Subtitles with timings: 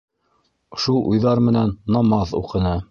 [0.85, 2.79] Шул уйҙар менән намаҙ уҡыны.